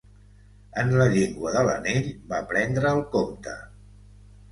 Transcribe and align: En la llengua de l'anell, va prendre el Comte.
En 0.83 0.87
la 1.01 1.05
llengua 1.15 1.51
de 1.55 1.61
l'anell, 1.67 2.07
va 2.31 2.39
prendre 2.53 2.89
el 2.95 3.03
Comte. 3.17 3.55